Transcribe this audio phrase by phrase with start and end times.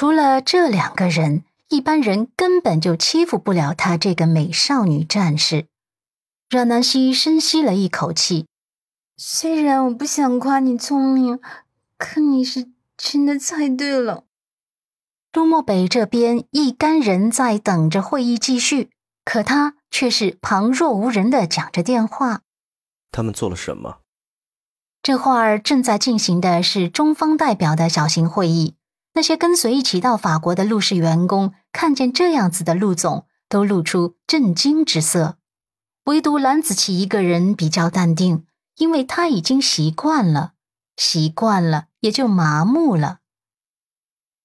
[0.00, 5.66] 除了这两个人，一般人根本就欺负不了她这个美少女战士。
[6.48, 8.46] 阮南希深吸了一口气，
[9.18, 11.38] 虽然我不想夸你聪明，
[11.98, 14.24] 可你是真的猜对了。
[15.34, 18.88] 陆漠北这边一干人在等着会议继续，
[19.22, 22.40] 可他却是旁若无人的讲着电话。
[23.12, 23.98] 他们做了什么？
[25.02, 28.76] 这会儿正在进行的是中方代表的小型会议。
[29.12, 35.36] 那些跟随一起到法国的陆氏员工看见这样子的陆总，都露出震惊之色。
[36.04, 38.46] 唯独蓝子琪一个人比较淡定，
[38.76, 40.52] 因为他已经习惯了，
[40.96, 43.18] 习惯了也就麻木了。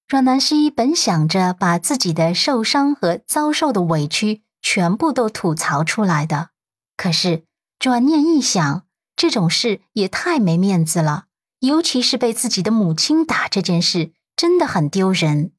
[0.08, 6.50] 阮南希本想着把自己的受伤和遭受的委屈全部都吐槽出来的，
[6.96, 7.44] 可是
[7.78, 8.84] 转念一想，
[9.16, 11.26] 这种事也太没面子了，
[11.60, 14.12] 尤其是被自己的母亲打这件事。
[14.36, 15.52] 真的很丢人，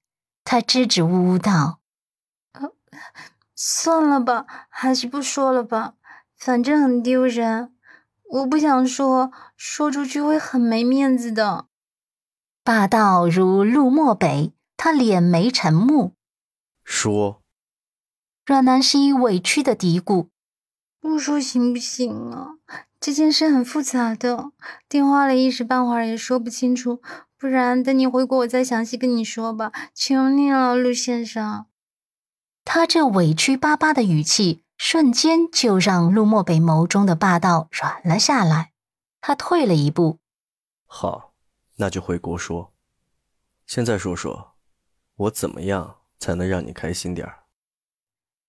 [0.44, 1.80] 他支支吾吾道
[2.54, 2.72] ：“呃，
[3.56, 5.95] 算了吧，还是不说了吧，
[6.38, 7.73] 反正很丢人，
[8.30, 11.66] 我不想说，说出去会很没面子的。”
[12.64, 16.14] 霸道如陆漠北，他脸眉沉目，
[16.84, 17.41] 说
[18.45, 20.28] ：“阮南希委屈的嘀咕，
[21.00, 22.59] 不说行不行啊？
[23.00, 24.52] 这件事很复杂的，
[24.88, 27.02] 电话里一时半会儿也说不清楚。”
[27.40, 29.72] 不然等你回国，我再详细跟你说吧。
[29.94, 31.68] 求你了，陆先生。
[32.66, 38.72] 他这委屈巴巴的语气，瞬间就让陆漠北眸中的霸道软了下来。
[39.22, 40.20] 他退了一步。
[40.86, 41.34] 好，
[41.76, 42.74] 那就回国说。
[43.66, 44.56] 现在说说，
[45.16, 47.44] 我怎么样才能让你开心点儿？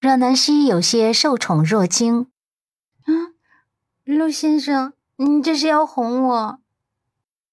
[0.01, 2.31] 阮南希有些受宠若惊。
[3.07, 3.35] 嗯，
[4.05, 6.61] 陆先生，你这是要哄我？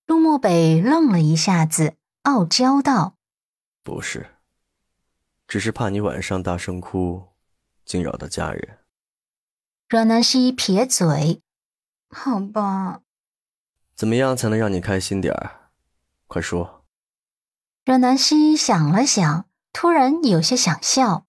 [0.05, 3.15] 陆漠北愣了一下子，傲娇道
[3.81, 4.35] ：“不是，
[5.47, 7.29] 只是怕你晚上大声哭，
[7.83, 8.79] 惊扰到家人。”
[9.89, 11.41] 阮南希撇嘴
[12.09, 13.01] ：“好吧。”
[13.95, 15.71] 怎么样才能让你开心点儿？
[16.27, 16.85] 快说。
[17.83, 21.25] 阮南希想了想，突然有些想笑：“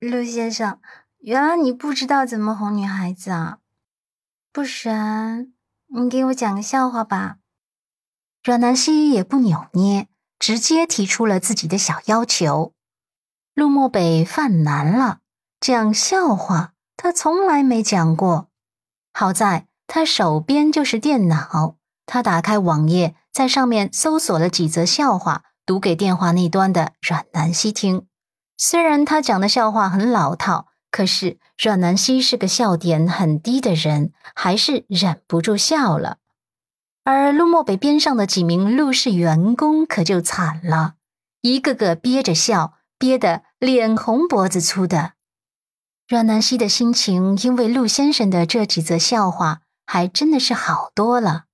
[0.00, 0.80] 陆先生，
[1.18, 3.58] 原来你不知道怎么哄女孩子啊？
[4.52, 5.52] 不然，
[5.86, 7.37] 你给我讲个笑话吧。”
[8.42, 12.72] 阮南希也不扭捏，直接提出了自己的小要求。
[13.54, 15.18] 陆漠北犯难了，
[15.60, 18.48] 讲笑话他从来没讲过。
[19.12, 28.06] 好在他手边就是电脑，他打开网页，在上面搜索了几则笑话，读给电话那端的阮南希听。
[28.56, 36.18] 虽然他讲的笑话很老套，可是阮南希是个笑点很低的人，还是忍不住笑了。
[37.10, 40.96] 而陆漠北边上的几名陆氏员工可就惨了，
[41.40, 45.12] 一个个憋着笑，憋得脸红脖子粗的。
[46.06, 51.44] 阮南希的心情因为陆先生的这几则笑话，还真的是好多了。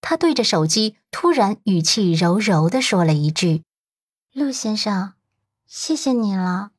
[0.00, 3.64] 他对着手机，突然语气柔柔的说了一句
[4.32, 5.14] ：“陆先生，
[5.66, 6.70] 谢谢你了。”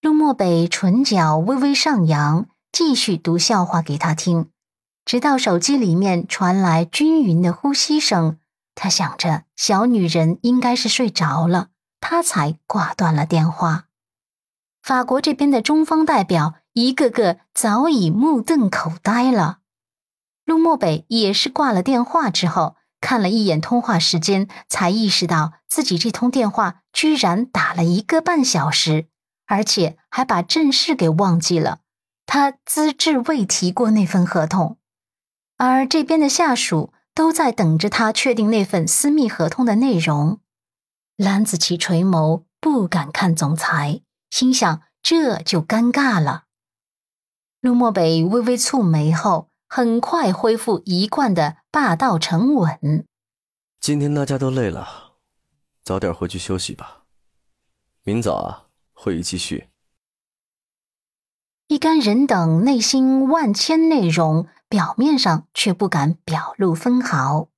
[0.00, 4.48] 陆漠北唇角微微上扬，继续读笑话给他听。
[5.06, 8.40] 直到手机里面传来均匀的呼吸声，
[8.74, 11.68] 他想着小女人应该是睡着了，
[12.00, 13.84] 他才挂断了电话。
[14.82, 19.58] 法国这边的中方代表一个个早已目瞪口呆了。
[20.44, 29.06] 陆漠北也是挂了电话之后，看了一眼通话时间，才意识到自己这通电话居然打了一个半小时，
[29.46, 31.78] 而且还把正事给忘记了。
[32.26, 34.78] 他资质未提过那份合同。
[35.56, 40.40] 而这边的下属都在等着他确定那份私密合同的内容。
[41.16, 46.44] 蓝子琪垂眸，不敢看总裁，心想这就尴尬了。
[47.60, 53.06] 陆漠北微微蹙眉后，很快恢复一贯的霸道沉稳。
[53.80, 55.14] 今天大家都累了，
[55.82, 57.04] 早点回去休息吧。
[58.02, 59.68] 明早啊，会议继续。
[61.68, 64.46] 一干人等内心万千内容。
[64.68, 67.48] 表面上却不敢表露分毫。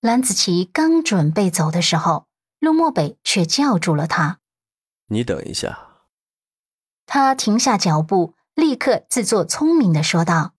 [0.00, 2.26] 蓝子琪刚准备走的时候，
[2.60, 4.40] 陆漠北却叫住了他
[5.08, 5.88] ：“你等一下。”
[7.06, 10.52] 他停下脚步，立刻自作聪明的说道：“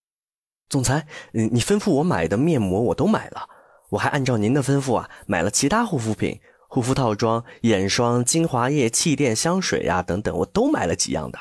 [0.68, 3.48] 总裁，你你吩咐我买的面膜我都买了，
[3.92, 11.38] 我还按照您的吩咐啊买了其他护肤品、护肤套装、眼霜、精华液、气垫、香水呀等等，我都买了几样的。”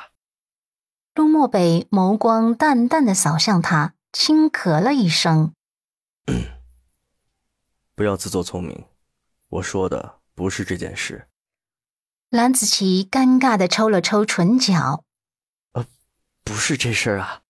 [1.15, 3.94] 陆漠北眸光淡淡的扫向他。
[4.17, 5.53] 轻咳了一声，
[7.95, 8.85] 不要自作聪明，
[9.49, 11.27] 我说的不是这件事。
[12.29, 15.03] 蓝子琪尴尬的抽了抽唇角。
[15.73, 15.85] 呃，
[16.45, 17.41] 不是这事儿啊。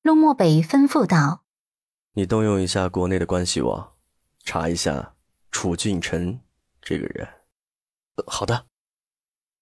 [0.00, 1.44] 陆漠北吩咐道
[2.16, 3.92] ：“你动用一下国内的关系网，
[4.44, 5.14] 查一下
[5.50, 6.40] 楚俊辰
[6.80, 7.28] 这个人。”
[8.26, 8.66] 好的。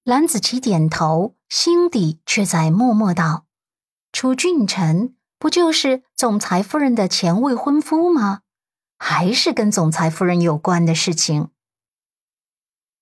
[0.04, 3.46] 蓝子琪点头，心底却在默默道
[4.12, 8.40] ：“楚俊辰不就是总裁夫人的前未婚夫吗？
[8.96, 11.50] 还是跟总裁夫人有关的事情。”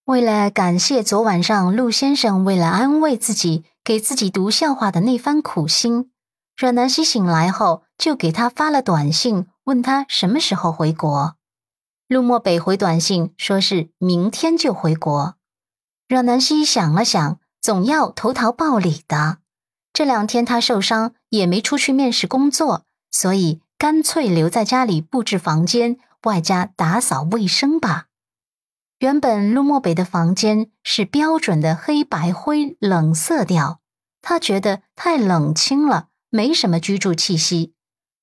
[0.07, 6.11] 为了感谢昨晚上陆先生为了安慰自己给自己读笑话的那番苦心，
[6.57, 11.37] 阮南希醒来后就给他发了短信，问他什么时候回国。
[12.09, 15.37] 陆漠北回短信说是明天就回国。
[16.09, 19.39] 阮南希想了想，总要投桃报李的。
[19.93, 28.09] 这两天他受伤，也没出去面试工作，所以干脆留在家里布置房间，外加打扫卫生吧。
[28.99, 33.81] 原本陆漠北的房间是标准的黑白灰冷色调，
[34.21, 37.73] 他觉得太冷清了，没什么居住气息，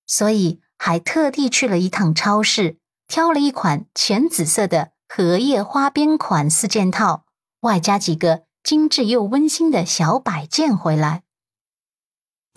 [0.05, 2.77] 所以还特地去了一趟超市，
[3.07, 7.25] 挑了一款浅紫色的荷叶花边款四件套，
[7.61, 11.23] 外加几个精致又温馨的小摆件回来。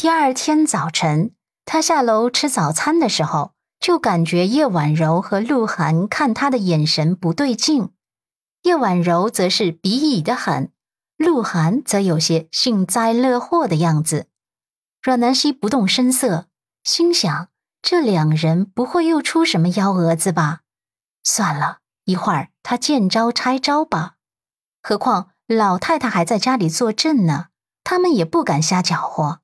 [0.03, 1.31] 第二天早晨，
[1.65, 7.91] 他下楼吃早餐的时候，就感觉叶婉柔和鹿晗看他的眼神不对劲。
[8.63, 10.73] 叶婉柔则是鄙夷的很，
[11.17, 14.27] 鹿晗则有些幸灾乐祸的样子。
[15.01, 16.49] 阮南希不动声色，
[16.83, 17.47] 心想：
[17.81, 20.63] 这两人不会又出什么幺蛾子吧？
[21.23, 24.15] 算了一会儿，他见招拆招吧。
[24.83, 27.51] 何况老太太还在家里坐镇呢，
[27.85, 29.42] 他们也不敢瞎搅和。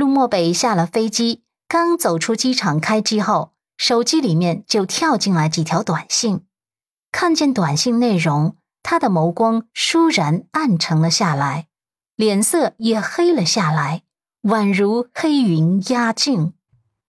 [0.00, 6.46] 陆漠北下了飞机，刚走出机场开机后，手机里面就跳进来几条短信。
[7.12, 11.66] 看见短信内容，他的眸光倏然暗沉了下来，
[12.16, 14.04] 脸色也黑了下来，
[14.44, 16.54] 宛如黑云压境。